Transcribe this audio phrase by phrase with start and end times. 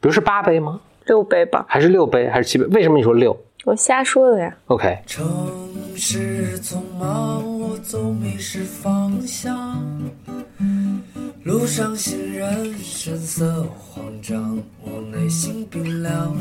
[0.00, 0.80] 比如是八杯吗？
[1.04, 2.26] 六杯吧，还是六杯？
[2.26, 2.64] 还是七杯？
[2.68, 4.56] 为什么你说六我瞎说的呀。
[4.68, 5.22] ？OK，城
[5.94, 9.78] 市匆忙，我总迷失方向。
[11.44, 16.34] 路上行人神色慌张，我内心冰凉。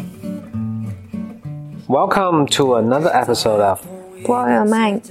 [1.90, 3.82] Welcome to another episode of
[4.24, 5.02] Blow your mind，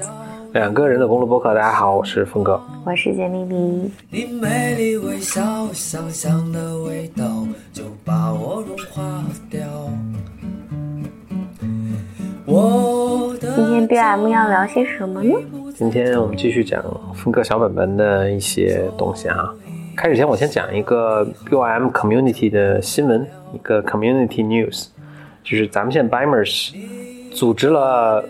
[0.53, 1.55] 两个人的公路播客。
[1.55, 2.59] 大家好，我是峰哥。
[2.85, 3.91] 我是简丽丽。
[4.11, 9.61] 你美丽微笑，香香的味道就把我融化掉。
[12.47, 15.34] 我的今天 BM 要聊些什么呢？
[15.77, 16.83] 今天我们继续讲
[17.15, 19.55] 峰哥小本本的一些东西啊。
[19.95, 24.87] 开始前，我先讲一个 BOM Community 的新闻，一个 Community News，
[25.45, 26.73] 就是咱们现在 Bimers
[27.34, 28.25] 组织了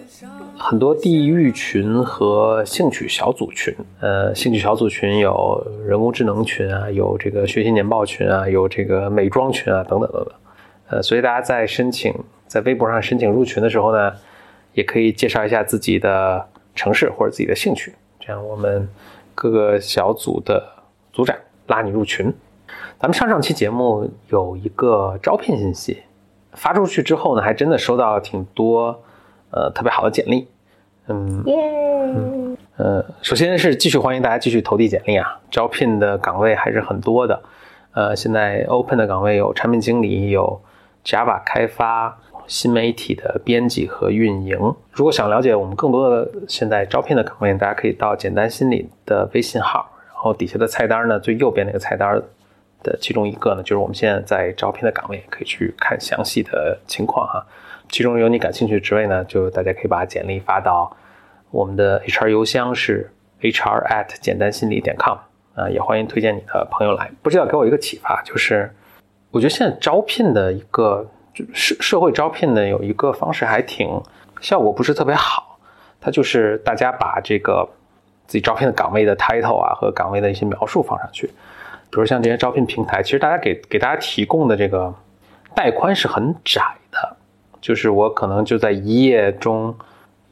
[0.61, 3.73] 很多地域群和兴趣小组群。
[4.01, 10.33] 呃，兴趣小组群有人工智能群啊，有这个学习年报群啊，有这个美妆群啊，等等等等。
[10.89, 12.12] 呃，所以大家在申请
[12.48, 14.12] 在微博上申请入群的时候呢，
[14.75, 18.89] 也可以介绍一下自己的城市或者自己的兴趣，这样我们
[19.36, 20.62] 各个小组的
[21.12, 21.36] 组长
[21.69, 22.34] 拉你入群。
[22.98, 25.98] 咱们上上期节目有一个招聘信息
[26.55, 29.01] 发出去之后呢，还真的收到了挺多
[29.51, 30.47] 呃特别好的简历。
[31.09, 31.57] 嗯，耶！
[32.77, 37.43] 呃，首先是继续欢迎大家继续投递简历啊，招聘的岗位还是很多的。
[37.93, 40.61] 呃，现在 open 的岗位有产品经理，有
[41.05, 44.57] Java 开发、新媒体的编辑和运营。
[44.93, 52.23] 如果想了解我们更多的现在招聘的岗位，大家可以到简单心理的微信号，然后底下的菜单呢，最右边那个菜单
[52.83, 57.45] 的其中一个呢，就是我们现在在招聘的岗位，可以去看详细的情况哈。
[57.89, 60.94] 其中有你感兴趣的职位呢，就大家可以把简历发到
[61.50, 65.17] 我们的 HR 邮箱是 hr at 简单心理点 com
[65.55, 67.11] 啊、也欢迎推荐你的朋友来。
[67.20, 68.72] 不知道给我一个启发，就是
[69.30, 71.05] 我觉得现在招聘的一个
[71.53, 74.00] 社社会招聘的有一个方式还挺
[74.41, 75.58] 效果不是特别好，
[76.00, 77.69] 它就是大家把这个
[78.27, 84.95] 自己招聘的岗位的 title 啊和岗位的一些描述放上去，比如像这些招聘平台，其实大家给给大家提供的这个
[85.57, 87.17] 带宽是很窄的，
[87.61, 89.74] 就是我可能就在一页中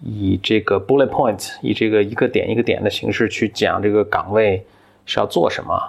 [0.02, 4.64] 以这个 bullet point，以这个一个点一个点的形式去讲这个岗位
[5.04, 5.80] 是要做什么，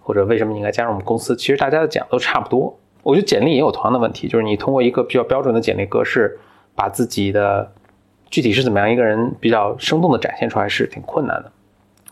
[0.00, 1.36] 或者为什么你应该加入我们公司。
[1.36, 2.76] 其实大家的讲都差不多。
[3.02, 6.38] 我觉得简历也有同样的问题，就是你通过一个比较标准的简历格式，
[6.74, 7.72] 把自己的
[8.30, 11.50] 具体是怎么样一个人比较生动的展现出来是挺困难的。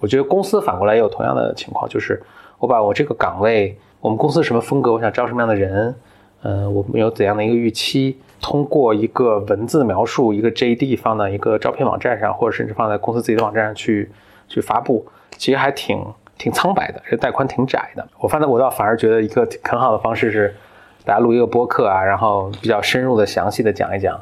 [0.01, 2.21] 我觉得公司反过来也有同样的情况，就是
[2.59, 5.95] 我把我这个岗位，我们公司什么风格，我想招什么样的人，
[6.43, 14.11] 呃，我们有怎样的一个预期，通过一个文字描述，一个 JD 放到一个招聘网站上，或者甚至放在公司自己的网站上去
[14.49, 15.07] 去发布，
[15.37, 16.05] 其实还挺
[16.39, 18.07] 挺苍白的，这带宽挺窄的。
[18.19, 20.55] 我反正我倒反而觉得一个很好的方式是，
[21.05, 24.21] 大家录一个播客啊，然后比较深入的、详细的讲一讲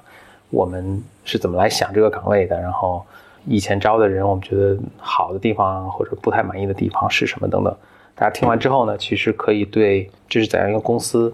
[0.50, 3.04] 我们是怎么来想这个岗位的，然后
[3.46, 7.74] 以前招的人，我们觉得好的地方或者不太满意的地方是什么等等。
[8.14, 11.32] 大家听完之后呢，其实可以对这是怎样一个公司，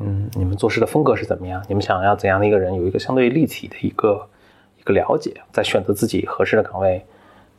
[0.00, 4.26] 嗯，你们做事的风格是怎么样，你们想要怎样的一个人，有一个相对立体的一个
[4.78, 7.04] 一个了解，再选择自己合适的岗位。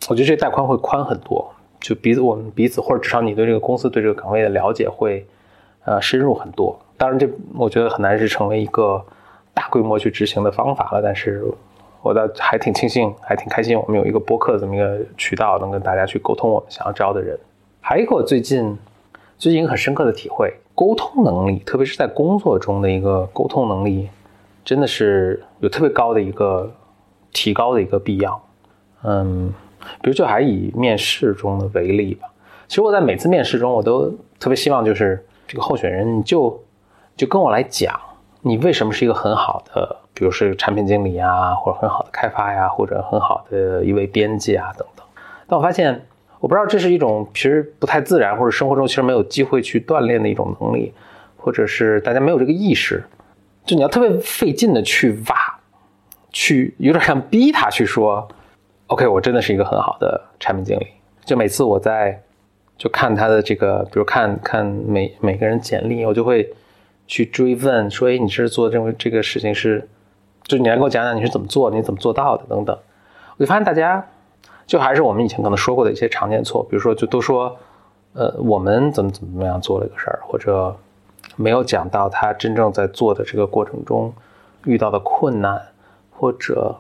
[0.10, 5.26] 我觉得这带宽会宽很多，就彼此我们彼此或者至少你对这个公司对这个岗位的了解会
[5.86, 6.80] 呃深入很多。
[6.98, 9.04] 当然这我觉得很难是成为一个
[9.54, 11.44] 大规模去执行的方法了，但是
[12.02, 17.38] 我倒还挺庆幸，还挺开心，我们有一个播客这么一个渠道，能跟大家去沟通我们想要招的人。
[17.80, 18.76] 还有一个我最近
[19.38, 24.10] 最近一个很深刻的体会，沟通能力，特别是在工作中的一个沟通能力，
[24.66, 26.74] 真的是有特别高的一个
[27.32, 28.42] 提高的一个必要。
[29.04, 29.54] 嗯，
[30.02, 32.28] 比如就还以面试中的为例吧，
[32.68, 36.60] 其实我在每次面试中，我都特别希望就是这个候选人你就
[37.16, 37.94] 就跟我来讲，
[38.42, 45.06] 你为什么是一个很好的，比如是产品经理啊，或者很好的开发呀，或者很好的一位编辑啊等等。
[45.46, 46.04] 但我发现。
[46.42, 50.92] 我不知道这是一种其实不太自然，或者生活中其实没有机会去锻炼的一种能力，
[51.38, 53.04] 或者是大家没有这个意识，
[53.64, 55.36] 就你要特别费劲的去挖，
[56.32, 58.28] 去有点像逼他去说
[58.88, 60.88] ，OK，我真的是一个很好的产品经理。
[61.24, 62.20] 就每次我在
[62.76, 66.52] 就看他的这个，比如看看每每个人简历，我就会
[67.06, 69.88] 去追问说，哎，你是做这个这个事情是，
[70.46, 72.76] 就你来给我讲讲你是怎么做，你怎么做到的等等。
[73.38, 74.04] 我就发现大家。
[74.66, 77.56] 就还是我们以前可能说过的一些常见错，比如说就都说，
[78.14, 80.76] 呃，我们怎么怎么样做了一个事儿，或者
[81.36, 84.14] 没有讲到他真正在做的这个过程中
[84.66, 85.62] 遇到的困难，
[86.12, 86.76] 或者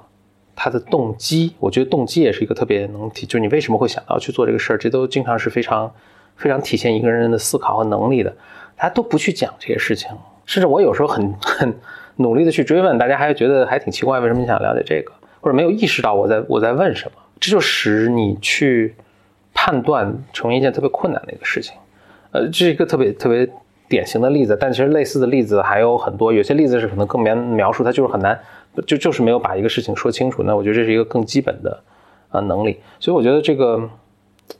[0.55, 1.55] 他的动机。
[1.59, 5.91] 我觉得动机也是一个特别能体，就你为什么会想到去做这个事儿，这都经常是非常
[6.35, 8.33] 非常体现一个人的思考和能力的。
[8.75, 10.09] 大家都不去讲这些事情，
[10.45, 11.73] 甚至我有时候很 很
[12.17, 18.95] 努力的去追问，大家还觉得还挺奇怪，为什么你想了解这个，或者没有意识到我在我在问什么，这就使你去
[19.53, 21.75] 判断成为一件特别困难的一个事情。
[22.31, 23.45] 呃，这是一个特别特别
[23.89, 28.39] 典型的例子，但其实类似的例子还有很多，有些例子是可能更难描述它就是很难，
[28.85, 30.43] 就就是没有把一个事情说清楚。
[30.43, 31.83] 那我觉得这是一个更基本的
[32.29, 33.89] 呃能力，所以我觉得这个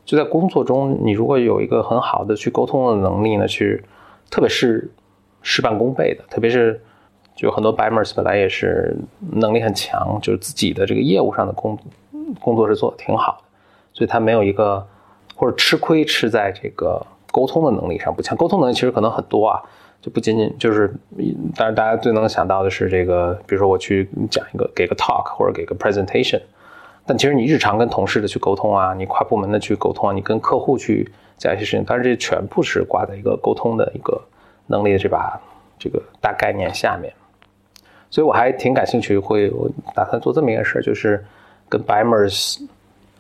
[0.04, 3.82] 就在工作中，你如果有一个很好的去沟通的能力呢，去
[4.30, 4.90] 特别是
[5.44, 6.82] 事半功倍的，特别是
[7.36, 8.98] 就很多 BIMers 本来也是
[9.32, 11.78] 能力很强，就是自己的这个业务上的工
[12.40, 13.44] 工作是做的挺好的，
[13.94, 14.88] 所以他没有一个
[15.36, 18.38] 或者吃亏吃在这个沟通的能力上不强。
[18.38, 19.62] 沟通能力其实可能很多啊，
[20.02, 20.94] 就不仅仅就是，
[21.56, 26.42] 当然大家最能想到的是这个，比如说我去讲一个给个 talk 或者给个 presentation，
[27.06, 34.22] 但其实你日常跟同事的去沟通啊，你跨部门的去沟通啊，你跟客户去讲一些事情，当然这全部是挂在一个沟通的一个
[34.68, 35.40] 能力的这把
[35.80, 37.12] 这个大概念下面。
[38.10, 41.24] 所以我还挺感兴趣，会我打算做这么一个事儿，就是
[41.72, 42.60] 跟 BIMers，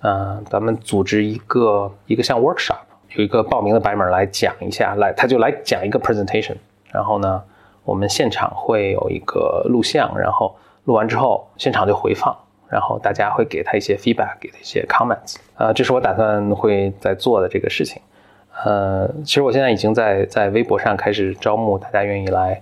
[0.01, 2.79] 嗯、咱们组织一个一个像 workshop，
[3.15, 6.57] 有一个报名的 BIMer 来讲一下，来他就来讲一个 presentation，
[6.91, 7.41] 然后呢，
[7.85, 10.53] 我们现场会有一个录像，然后
[10.83, 12.35] 录完之后现场就回放，
[12.67, 18.01] 然后大家会给他一些 feedback，给他一些 comments，呃，这是我打算会在做的这个事情。
[18.65, 22.61] 呃，其实我现在已经在在微博上开始招募大家愿意来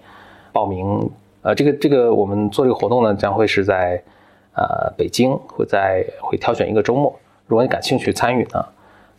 [0.53, 1.09] 报名。
[1.41, 4.01] 呃，这个这个我们做这个活动呢，将会是在
[4.59, 7.17] 呃北京，会在会挑选一个周末。
[7.47, 8.65] 如果你感兴趣参与呢，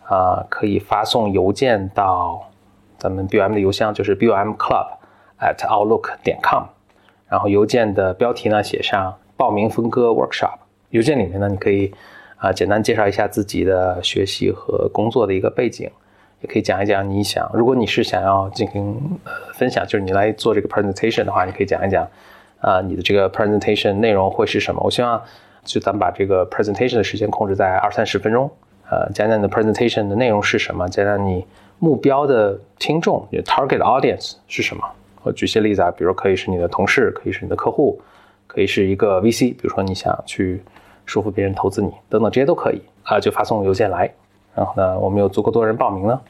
[0.05, 2.47] 啊、可以发送邮件到
[2.99, 4.87] 咱们 BOM 的邮箱，就是 BOM Club
[5.41, 6.65] at outlook 点 com，
[7.27, 10.59] 然后邮件的标题呢写上报名分割 workshop。
[10.91, 11.91] 邮件里面呢，你可以
[12.37, 15.91] 啊、简单介绍一下自己的学习和工作的一个背景。
[16.43, 22.09] 也可以讲一讲你想，如果你是想要进行呃分享，就是你来做这个 presentation 的话，你可以讲一讲
[22.61, 24.81] 啊、你的这个 presentation 内容会是什么。
[24.83, 25.21] 我希望
[25.65, 28.51] 就咱们把这个 presentation 的时间控制在二三十分钟，
[28.91, 31.45] 呃，讲讲你的 presentation 的内容是什么，讲讲你
[31.79, 34.85] 目标的听众，你的 target audience 是什么。
[35.23, 38.01] 我举些例子啊，比如可以是你的同事，可以是你的客户，
[38.47, 40.63] 可以是一个 VC，比如说你想去
[41.05, 44.11] 说服别人投资你，等等这些都可以啊、就发送邮件来。
[44.55, 46.21] 然后呢，我们有足够多人报名呢，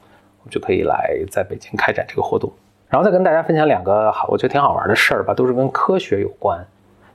[0.40, 2.52] 我们就可以来在北京开展这个活动。
[2.90, 6.66] 然后再跟大家分享两个好，我觉得挺好玩的事儿吧，都是跟科学有关。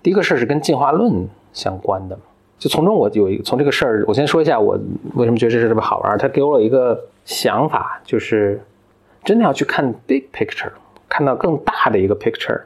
[0.02, 2.18] 第一个事儿是跟进化论相关的，
[2.58, 4.80] 就从中我有一从这个事儿，我先说一下我
[5.16, 6.18] 为什么觉得这事特别好玩。
[6.18, 8.62] 它给我了一个想法，就是
[9.24, 10.72] 真的要去看 big picture，
[11.10, 12.62] 看到更大的一个 picture，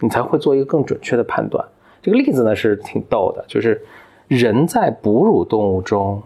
[0.00, 1.64] 你才会做一个更准确的判断。
[2.02, 3.80] 这个例子呢是挺逗的，就是
[4.28, 6.22] 人在哺乳动物中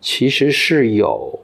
[0.00, 1.38] 其实是有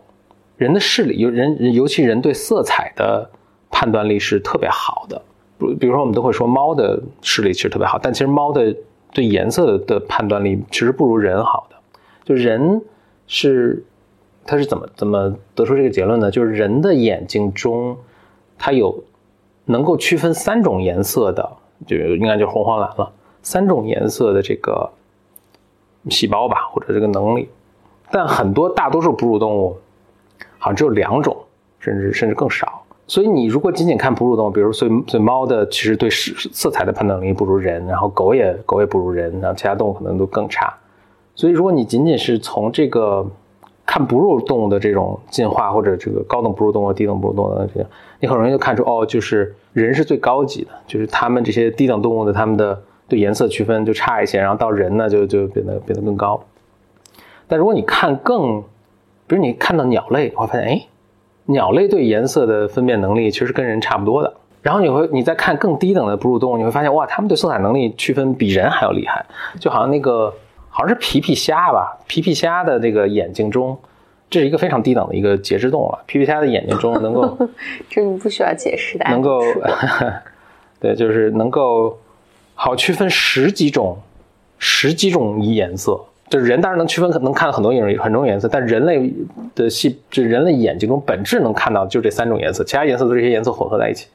[0.56, 3.30] 人的视力，有人尤其人对色彩的
[3.74, 5.20] 判断力是特别好的。
[5.58, 8.72] 比比如说，我们都会说猫的视力其实特别好，但其实猫的
[9.12, 11.76] 对颜色的判断力其实不如人好的。
[12.24, 12.80] 就人
[13.26, 13.84] 是
[14.46, 16.30] 他是怎么怎么得出这个结论呢？
[16.30, 17.96] 就是人的眼睛中，
[18.56, 19.02] 它有
[19.64, 23.12] 能够区分三种颜色的，就应该就红黄蓝了，
[23.42, 24.88] 三种颜色的这个
[26.10, 27.48] 细胞吧，或者这个能力。
[28.10, 29.76] 但很多大多数哺乳动物
[30.58, 31.36] 好像只有两种，
[31.80, 32.83] 甚至甚至更少。
[33.06, 40.72] 所以你如果仅仅看哺乳动物，比如所以所以猫的其实对色色彩的判断能力不如人，然后狗也狗也不如人，然后其他动物可能都更差。
[41.34, 43.26] 所以如果你仅仅是从这个
[43.84, 47.86] 看哺乳动物的这种进化，或者这个高等哺乳动物、低等哺乳动物的这个，
[48.20, 56.42] 你很容易就看出哦，就是人是最高级的，就是他们这些低等动物的他们的对颜色区分就差一些，然后到人呢就就变得变得更高。
[57.46, 58.62] 但如果你看更，
[59.26, 60.86] 比如你看到鸟类，我会发现，哎，
[61.46, 64.32] 鸟类对颜色的分辨能力其实跟人差不多的。
[64.62, 69.22] 然后你会，你再看更低等的哺乳动物，你会发现，哇，它们对色彩能力区分比人还要厉害。
[69.60, 70.32] 就好像那个，
[70.70, 73.76] 好像是皮皮虾吧，皮皮虾的那个眼睛中，
[74.30, 76.02] 这是一个非常低等的一个节肢动物了。
[76.06, 77.36] 皮皮虾的眼睛中能够
[77.90, 79.42] 这 你不需要解释的，能够
[80.80, 81.98] 对，就是能够
[82.54, 83.98] 好区分十几种
[84.58, 86.00] 十几种颜色。
[86.34, 89.08] 就是人当然能区分，能看到很多颜很多种颜色，但人类
[89.54, 94.08] 的细，就人类眼睛中本质能看到就这三种颜色，其他颜色都是这些颜色混合在一起。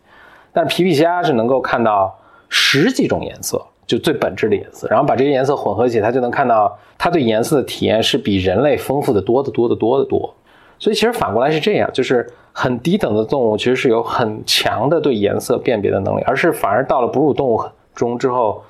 [0.51, 2.13] 但皮皮虾是能够看到
[2.49, 10.35] 十几种颜色，就最本质的颜色，然后把这些颜色混合起来，它就能看到它对颜色的体验是比人类丰富的多得多得多得多。
[10.77, 17.63] 所以其实反过来是这样，就是很低等的动物其实是有很强的对颜色辨别的能力，而是反而到了哺乳动物
[17.95, 18.61] 中之后，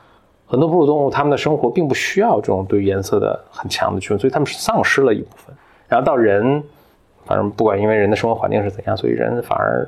[0.49, 5.55] 很多哺乳动物它们的生活并不需要这种对颜色的很强的区分，所以它们是丧失了一部分。
[5.87, 6.63] 然后到人，
[7.25, 9.87] 反正不管因为人的生活环境是怎样，所以人反而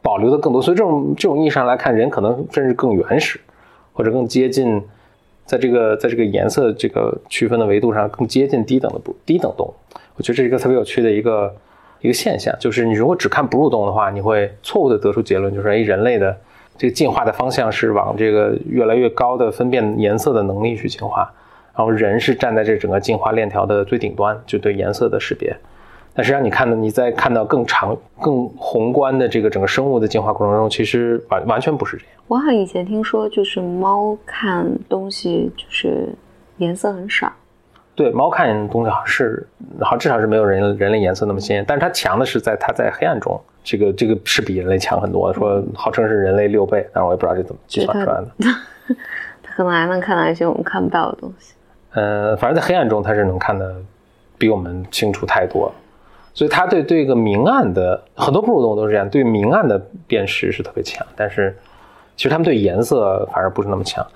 [0.00, 0.62] 保留的更多。
[0.62, 3.38] 所以这种这种意义上来看，人可能甚至更原始，
[3.92, 4.82] 或者更接近，
[5.44, 9.74] 在这个在这个颜色这个区分的维度上更接近低等的低等动物。
[10.16, 11.54] 我觉得这是一个特别有趣的一个
[12.00, 16.34] 一个现象，就是你如果只看哺乳动物的话，你会错误的得出结论，就是哎，人类的
[16.80, 21.30] 这个进化的方向是往这个越来越高的分辨颜色的能力去进化，
[21.76, 25.54] 然后人是站在这整个进化链条的最顶端，就对颜色的识别。
[26.14, 32.12] 但实际上，你看到你在看到更长、更宏观的这个整个生物的进化过程中，其实完完全不是这样。
[32.28, 36.08] 我好像以前听说，就是猫看东西就是
[36.56, 37.30] 颜色很少。
[38.00, 39.46] 对，猫看东西好像是，
[39.82, 41.64] 好至少是没有人人类颜色那么鲜艳。
[41.68, 48.26] 但是它强的是在它在黑暗中，这个这个是比人类强很多，说号称是人类六倍，但是我也不知道这怎么计算出来的。
[49.42, 51.52] 它可能还能看到一些我们看不到的东西。
[51.92, 53.76] 呃，反正在黑暗中它是能看的
[54.38, 55.74] 比我们清楚太多了。
[56.32, 61.54] 所以它对对一个明暗的很多哺乳动物都是这样，对明暗的辨识是特别强，但是
[62.20, 64.06] 其实它们对颜色反而不是那么强。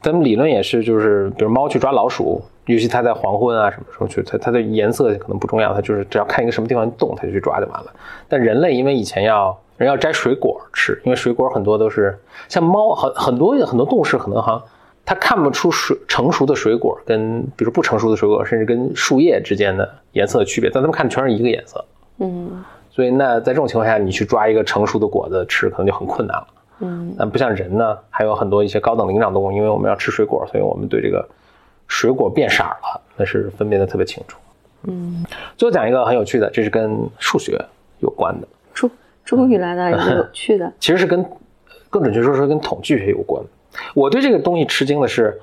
[0.00, 7.86] 咱们理论也是，就是比如猫去抓老鼠，尤其它在黄昏啊什么时候去，它它的颜色可能不重要，它就是只要看一个什么地方动，它就去抓就完了。
[8.28, 14.60] 但人类因为以前要人要摘水果吃，因为水果很多都是像猫很很多很多动物是可能哈。
[15.04, 21.84] 它看不出水成熟的水果跟比如不成熟的水果，甚至跟树叶之间的颜色的区别，但它们看的全是一个颜色。
[22.18, 26.46] 嗯，所以那在这种情况下，你去抓一个成熟的果子吃，可能就很困难了。
[26.84, 31.26] 嗯，但不像人呢，还有很多一些高等灵长动物，因为我们要吃水果，所以我们对这个
[31.86, 34.36] 水果变色了，那是分辨的特别清楚。
[34.88, 35.24] 嗯，
[35.56, 37.56] 最后讲一个很有趣的，这是跟数学
[38.00, 38.90] 有关的，终
[39.24, 41.24] 终于来到一个有趣的，其实是跟
[41.88, 43.40] 更准确说是跟统计学有关。
[43.94, 45.40] 我对这个东西吃惊的是，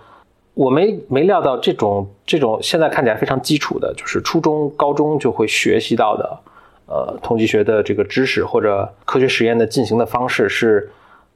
[0.56, 6.40] 我没没料到这种这种现在看起来非常基础的，就是初中、高中就会学习到的，
[6.88, 10.92] 呃，统计学的这个知识或者科学实验的进行的方式，是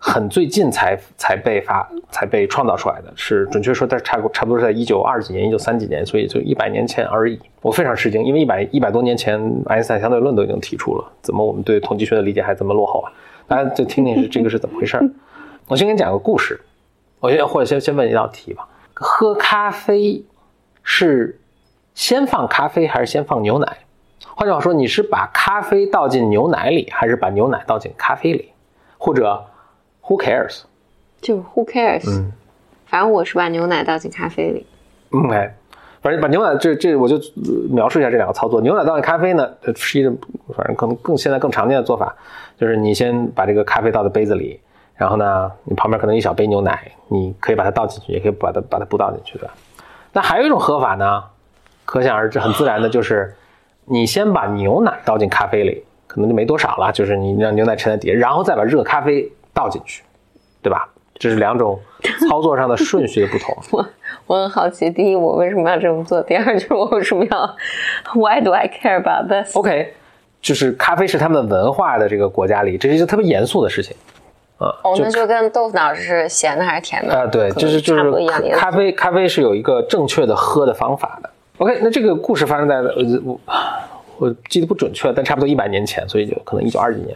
[0.05, 3.13] 很最近才才被发才被创造出来的。
[3.15, 7.39] 是准确说，在差差不多是在一九二几年、一九三几年，所以就一百年前而已。
[7.61, 13.13] 我非常吃惊，因为一百一百多年前，爱因斯坦相对论都已经提出了，怎么我们对统计学的理解还这么落后啊？
[13.47, 15.09] 大家就听听是这个是怎么回事儿。
[15.69, 16.59] 我先给你讲个故事。
[17.21, 20.25] 我先或者先先问一道题吧，喝咖啡
[20.83, 21.39] 是
[21.95, 23.77] 先放咖啡还是先放牛奶？
[24.35, 28.49] 换句话说，你是把咖啡倒进牛奶里，还是把牛奶倒进咖啡里？
[28.97, 29.45] 或者
[30.07, 30.61] Who cares？
[31.21, 32.09] 就 Who cares？
[32.09, 32.31] 嗯，
[32.85, 34.65] 反正我是把牛奶倒进咖啡里。
[35.11, 35.51] OK，
[36.01, 37.19] 反正把牛奶这这我就
[37.69, 38.59] 描述一下这两个操作。
[38.61, 40.17] 牛奶倒进咖啡呢，是一种
[40.55, 42.15] 反正可能更现在更常见的做法，
[42.57, 44.59] 就是你先把这个咖啡倒在杯子里。
[44.95, 49.49] 然后呢，你旁边可能一小杯牛奶，你可以把它倒进去，也可以把它把它不倒进去的。
[50.11, 51.23] 那还有一种喝法呢，
[51.83, 53.33] 可想而知，很自然的就是
[53.85, 60.03] 你先把牛奶倒进咖啡里，可能就没多少了，就是你让牛奶沉在底下，然后再把热咖啡倒进去，
[60.61, 60.89] 对吧？
[61.19, 61.79] 这是两种
[62.27, 63.55] 操作上的顺序的不同。
[63.71, 63.85] 我
[64.25, 66.21] 我很好奇，第一，我为什么要这么做？
[66.21, 67.55] 第二，就是我为什么要？
[68.15, 69.55] Why do I care about this?
[69.55, 69.93] OK，
[70.41, 73.95] 就是咖啡是他们文化的这个国家里，这是一个特别严肃的事情。
[74.57, 77.27] 啊，哦，那就跟豆腐脑是咸的还是甜的啊？
[77.27, 78.11] 对，就是就是
[78.57, 81.29] 咖啡，咖啡是有一个正确的喝的方法的。
[81.59, 82.81] OK，那这个故事发生在
[83.23, 83.39] 我
[84.17, 87.15] 我记得不准确，但差不多一百年前，所以就可能一九二几年，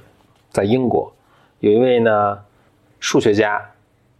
[0.51, 1.11] 在英国
[1.59, 2.39] 有一位呢
[2.99, 3.61] 数学家，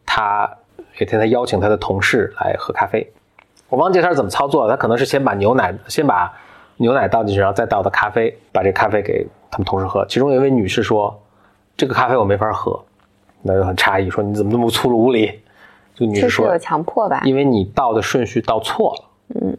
[0.06, 3.12] 他有一天他邀请他的同事来喝咖啡，
[3.70, 6.34] 我忘记他是怎么操作，他可能是先把牛奶先把
[6.77, 10.06] 牛奶倒进去，然后再倒的咖啡，把这咖啡给他们同事喝。
[10.08, 11.20] 其中有一位女士说
[11.77, 12.79] ：“这个咖啡我没法喝。”
[13.44, 15.39] 那就很诧异，说你怎么那么粗鲁无礼？
[15.96, 17.22] 这个女士说：“有强迫吧？
[17.24, 19.03] 因为你倒的顺序倒错了，
[19.36, 19.58] 嗯，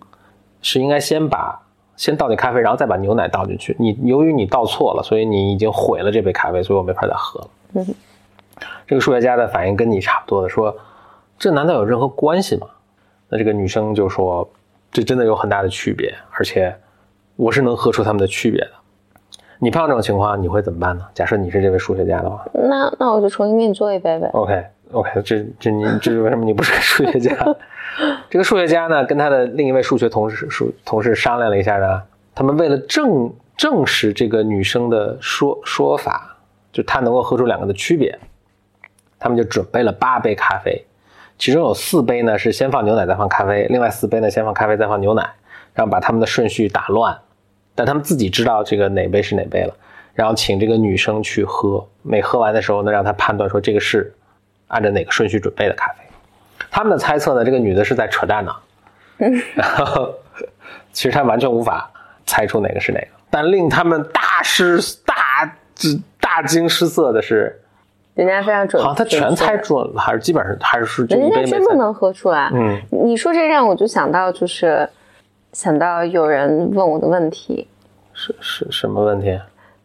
[0.61, 1.61] 是应该先把
[1.99, 3.77] 先倒进咖啡，然后再把牛奶倒进去。
[3.79, 7.87] 你由于你倒错了，所以你已经毁了这杯咖啡，所以我没法再喝了。”嗯，
[8.87, 10.75] 这个数学家的反应跟你差不多的，说
[11.39, 12.67] ：“这难道有任何关系吗？”
[13.29, 14.49] 那这个女生就说
[14.91, 16.75] ：“这真的有很大的区别，而且
[17.37, 18.71] 我是能喝出他们的区别的。”
[19.61, 21.05] 你碰到这种情况，你会怎么办呢？
[21.13, 24.31] 假设你是这位数学家的话，那那我就重新给你做一杯呗。
[24.33, 27.37] OK OK，这这你这是为什么你不是个数学家？
[28.31, 32.03] 这个数学家呢，跟他的另一位数学同事数同事商量了一下呢，
[32.35, 36.37] 他们为了证证实这个女生的说说法，
[36.73, 38.19] 就她能够喝出两个的区别，
[39.19, 40.85] 他们就准备了八杯咖啡，
[41.37, 45.29] 其中有四杯呢是先放牛奶再放咖啡，另外四杯呢先放咖啡再放牛奶，
[45.75, 47.19] 然后把他们的顺序打乱。
[47.75, 49.75] 但他们自己知道这个哪杯是哪杯了，
[50.15, 54.13] 然后请这个女生去喝，每喝完的时候呢，让她判断说这个是
[54.69, 56.05] 按照哪个顺序准备的咖啡。
[56.71, 58.55] 他们的猜测呢，这个女的是在扯淡呢，
[59.55, 60.15] 然后
[60.93, 61.91] 其实她完全无法
[62.27, 63.07] 猜出哪个是哪个。
[63.31, 65.89] 但令他们大失大这
[66.21, 67.61] 大惊失色的是，
[68.15, 71.45] 人家非常准，好像他全猜准了，还是基本上还是人家。
[71.45, 72.51] 真的能喝出来。
[72.53, 74.89] 嗯，你说这让我就想到，就是
[75.53, 77.69] 想到有人问我的问题，
[78.13, 79.39] 是是什么问题？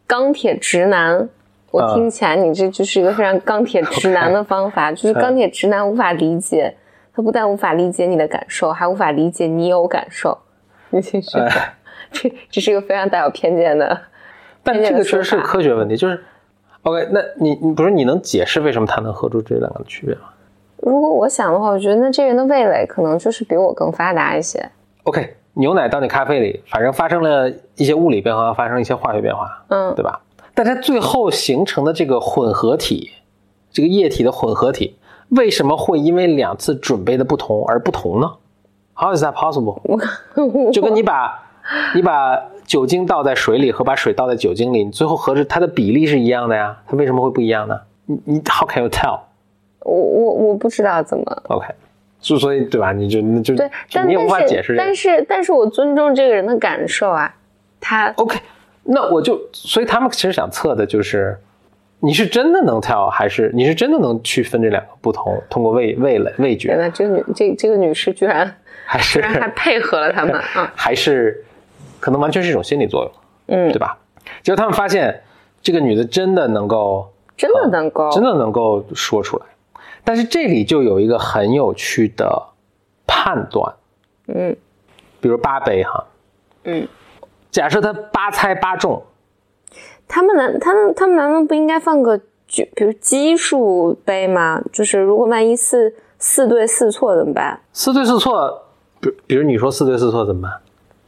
[0.08, 1.30] 钢铁直男。
[1.74, 6.72] 我啊听起来你这就是一个非常钢铁直 男的方法，就是钢铁直男无法理解，
[7.15, 10.38] 他不但无法理解你的感受，还无法理解你有感受。
[10.92, 11.74] 你继续，哎
[12.12, 14.00] 这这是一个非常带有偏见的。
[14.62, 16.24] 但这个确实是科学问题，就是
[16.84, 20.22] OK，那你你不是你能解释为什么他能喝出这两个的区别吗
[20.77, 24.63] 如果我想的话，我觉得那这人的味蕾可能就是比我更发达一些。
[25.06, 30.22] ？OK，牛奶到你咖啡里，反正发生了一些物理变化，发生一些化学变化，嗯对吧？
[30.53, 33.12] 但它最后形成的这个混合体，
[33.72, 34.95] 这个液体的混合体，
[35.29, 38.31] 为什么会因为两次准备的不同而不同呢
[38.93, 39.81] ？How is that possible？
[40.72, 41.43] 就跟你把
[41.95, 47.79] 你把酒精倒在水里和把水倒在酒精里，你最后合着它的比例是一样的呀，它为什么会不一样呢？
[48.05, 49.19] 你你 How can you tell？
[49.79, 51.67] 我我我不知道怎么 OK，
[52.22, 52.93] 就所以对吧？
[52.93, 54.95] 你就那就对，但你也无法但是解释这个但。
[54.95, 57.36] 是但是我尊重这个人的感受啊，
[57.81, 58.39] 他 OK，
[58.84, 61.38] 那我就所以他们其实想测的就是，
[62.00, 71.44] 你是真的能跳，还是你是真的能区分这两个不同，通过味味蕾味原觉，来这个女这这个女士居然 还是居然还配合了他们啊，还是
[72.00, 73.12] 可能完全是一种心理作用，
[73.58, 73.72] 嗯。
[73.72, 73.98] 对，吧？
[74.42, 75.22] 结果他们发现
[75.62, 79.46] 这个女的真的能够真的能够真的能够说出来，
[80.04, 82.50] 但是这里就有一个很有趣的
[83.08, 83.74] 判断，
[84.28, 84.56] 嗯。
[85.22, 86.06] 比如八杯哈，
[86.66, 86.86] 嗯，
[87.53, 89.03] 假设他八猜八中，
[90.07, 92.17] 他们难他们他们难道不应该放个
[92.48, 94.60] 就比如奇数杯吗？
[94.72, 97.60] 就是如果万一四四对四错怎么办？
[97.72, 98.63] 四对四错，
[99.00, 100.51] 比比如你说四对四错怎么办？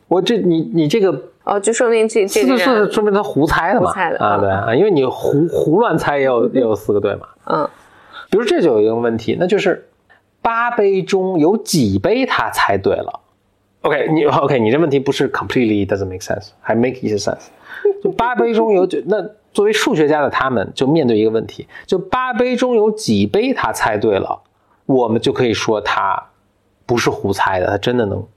[0.07, 3.89] 我这你你这个哦，就说明这这四对四说明他胡猜的嘛？
[3.89, 7.27] 胡猜的啊，嗯对啊，因为你胡胡乱猜也有也有四个对嘛。
[7.45, 7.67] 嗯
[8.29, 9.87] 比如这就有一个问题，那就是
[10.43, 13.19] 八杯中有几杯他猜对了
[13.85, 17.49] ？OK，你 OK，你这问题不是 completely doesn't make sense，还 make 一些 sense。
[18.03, 19.21] 就八杯中有九，那
[19.53, 24.41] 作为数学家的他们就面对一个问题，就八杯中有几杯他猜对了，
[24.87, 26.31] 我们就可以说他
[26.87, 28.27] 不是胡猜的，他真的能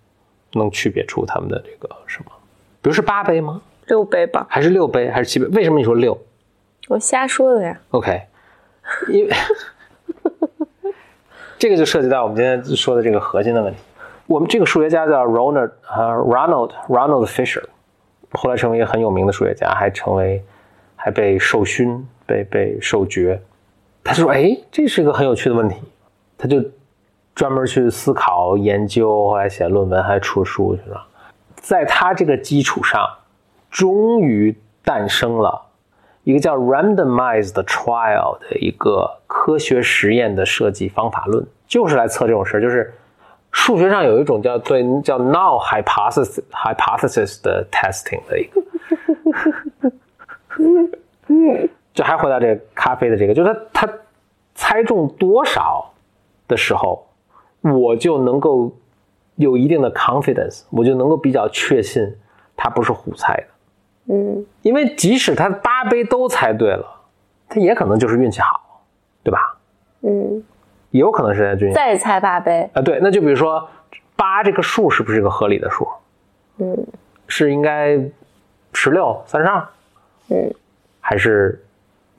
[0.53, 2.31] 能区别出他们的这个什么？
[2.83, 3.63] 比如是八杯吗？
[3.87, 5.09] 六杯吧，还是六杯？
[5.11, 5.47] 还是七杯？
[5.49, 6.19] 为什么你说六
[6.89, 7.81] 我瞎说的呀。
[7.91, 8.21] ？OK，
[9.09, 9.35] 因为
[11.59, 13.81] 这个就涉及到我们今天说的这个核心的问题。
[14.29, 17.65] 我们这个数学家叫 Ronald 呃 Ronald Ronald Fisher，
[18.33, 20.45] 后来成为一个很有名的数学家，还成为
[20.97, 23.41] 还被授勋，被被授爵。
[24.05, 25.77] 他说：“哎，这是一个很有趣的问题。”
[26.37, 26.63] 他就
[27.35, 31.07] 专门去思考研究，后来写论文，还出书去了。
[31.57, 33.09] 在他这个基础上，
[33.71, 35.71] 终于诞生了
[36.25, 42.61] 一个叫 randomized trial 的一个科学实验的设计方法论，就是来测这种事儿。
[42.61, 42.93] 就是
[43.53, 48.63] 数学上有一种叫对叫 null hypothesis hypothesis 的 testing 的一个。
[51.93, 53.93] 就还回到这个咖啡的这个，就是他他
[54.55, 55.93] 猜中多少
[56.47, 57.07] 的时候，
[57.63, 58.73] 我就能够
[59.37, 62.17] 有一定的 confidence，我就能够比较确信
[62.57, 64.15] 他不是胡猜的。
[64.15, 66.87] 嗯因为即使他八杯都猜对了，
[67.49, 68.83] 他也可能就是运气好，
[69.23, 69.57] 对吧？
[70.03, 70.43] 嗯，
[70.91, 72.69] 也有可能是在均匀再猜八杯。
[72.73, 73.69] 啊，对，那就比如说
[74.17, 75.87] 八这个数是不是一个合理的数？
[76.59, 76.87] 嗯
[77.27, 77.99] 是应该
[78.73, 79.63] 十六、三十二，
[80.31, 80.53] 嗯
[81.01, 81.63] 还是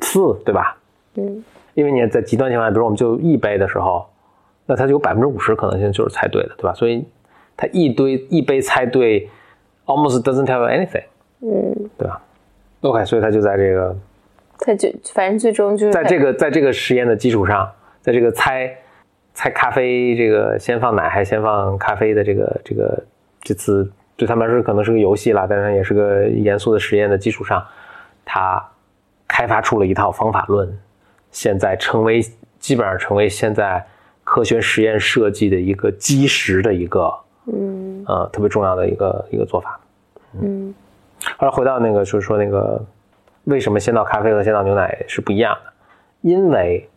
[0.01, 0.77] 四，对吧？
[1.15, 4.05] 嗯因为你在极端情况下，比如我们就一杯的时候，
[4.65, 6.73] 那它就有百分之五十可能性就是猜对的，对吧？
[6.73, 7.05] 所以
[7.58, 9.29] 它一堆一杯猜对
[9.86, 11.03] ，almost doesn't tell you anything，
[11.41, 12.21] 嗯，对吧
[12.82, 13.95] ？OK，所以它就在这个
[14.60, 17.69] 它就反正最终就是在这个在这个实验的基础上，
[18.01, 18.75] 在这个猜
[19.33, 23.03] 猜咖啡这个先放奶还是先放咖啡的这个这个
[23.41, 27.65] 这次对他们来说可能是个游戏啦，但是也是个严肃的实验的基础上，
[28.25, 28.63] 他
[29.27, 30.69] 开发出了一套方法论，
[31.31, 32.21] 现在成为
[32.59, 33.85] 基本上成为现在
[34.23, 37.13] 科学实验设计的一个基石的一个
[37.45, 39.79] 嗯呃特别重要的一个一个做法。
[40.41, 40.73] 嗯
[41.38, 42.83] 后来回到那个，就是说那个
[43.45, 45.71] 为什么先倒咖啡和先倒牛奶是不一样的？
[46.21, 46.89] 因为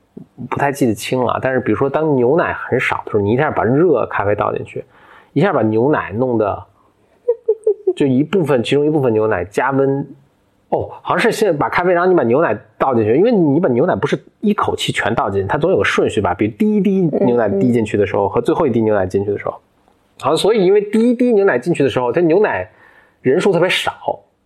[0.48, 4.84] 不太记得清了，但是比如说当牛奶很少的时候，你一下把热咖啡倒进去，
[5.32, 6.64] 一下把牛奶弄的
[7.96, 10.06] 就一部分，其中一部分牛奶加温。
[10.68, 16.32] 哦，好像是先把咖啡，然后你把牛奶倒进去，因为你把牛奶不是一口气全倒进去，它总有个顺序吧？
[16.32, 19.52] 比如第一滴牛奶滴进去的时候和最后一滴牛奶进去的时候，
[20.18, 22.66] 好像所以因为第一滴牛奶进去的时候，它牛奶
[23.20, 23.92] 人数特别少，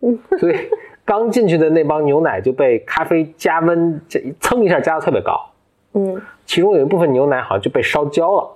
[0.40, 0.57] 所以
[1.05, 5.40] 刚进去的那帮牛奶就被咖啡加温，这蹭一下加的特别高，
[5.97, 8.51] 嗯，其中有一部分牛奶好像就被烧焦了，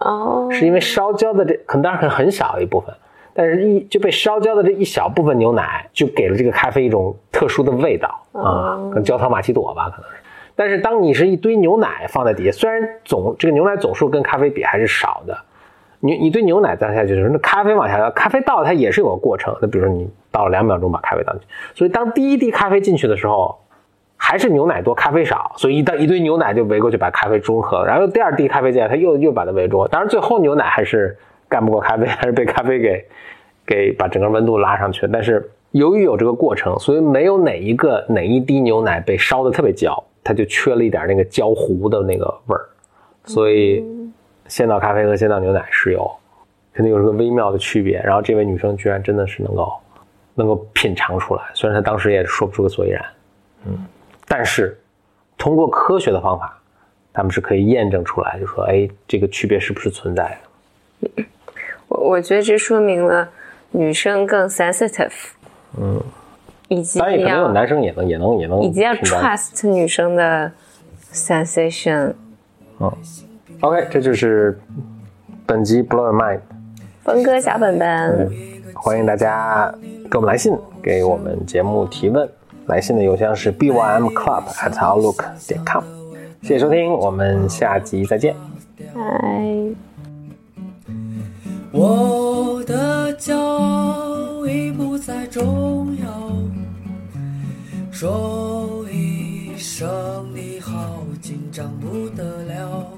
[0.00, 2.94] 哦，是因为烧焦的这可能当然很很小一部分，
[3.34, 10.16] 但是一就被烧焦的这一小部分牛奶就给了这个咖啡一种特殊的味道啊，哦跟焦糖玛奇朵吧可能是。
[10.56, 15.36] 但是当你是一堆牛奶放在底下，虽然总这个牛奶总数跟咖啡比还是少的，
[15.98, 19.52] 你你对牛奶倒下去的时候，那咖啡往下倒，咖啡倒它也是有个过程。
[19.60, 23.58] 那比如说你倒了两秒钟把咖啡倒进去，所以当第一滴咖啡进去的时候，
[24.26, 27.86] 还是牛奶多咖啡少，所以一到一堆牛奶就围过去把咖啡中和了。
[27.86, 29.86] 然后第二滴咖啡进来，他又又把它围住。
[29.88, 31.14] 当然最后牛奶还是
[31.46, 33.04] 干不过咖啡，还是被咖啡给
[33.66, 35.06] 给把整个温度拉上去。
[35.12, 42.64] 但是由于有这个过程，所以没有哪一个哪一滴牛奶被烧的特别焦，它就缺了一点那个焦糊的那个味儿。
[43.26, 43.84] 所以
[44.48, 46.10] 鲜倒咖啡和鲜倒牛奶是有
[46.72, 48.00] 肯定有这个微妙的区别。
[48.02, 49.72] 然后这位女生居然真的是能够
[50.34, 53.04] 能够品尝出来，虽然她当时也说不出个所以然，
[53.66, 53.78] 嗯，
[54.26, 54.78] 但是
[55.36, 56.58] 通过科学的方法，
[57.12, 60.38] 他们是可以验证出来，就说哎，这个区别是不是存在
[61.00, 61.24] 的？
[61.88, 63.28] 我我觉得这说明了
[63.70, 65.12] 女生更 sensitive，
[65.78, 66.02] 嗯，
[66.68, 70.50] 以及当然也可能有要男生也能也能也能以及要 trust 女生的
[71.12, 72.14] sensation。
[72.80, 72.92] 嗯
[73.60, 74.58] OK，这就是
[75.46, 76.40] 本集 Blow Your Mind。
[77.02, 78.30] 峰哥小本本，
[78.74, 79.72] 欢迎大家
[80.10, 82.28] 给我们来信，给我们节目提问。
[82.66, 85.82] 来信的邮箱是 b y m club at outlook 点 com。
[86.42, 88.34] 谢谢收听，我们下集再见。
[88.94, 89.00] 嗨。
[91.72, 96.06] 我的骄傲已不再重要，
[97.90, 99.88] 说一声
[100.32, 102.88] 你好，紧张不得了。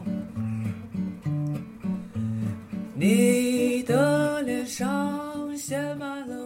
[2.95, 6.46] 你的脸上写满了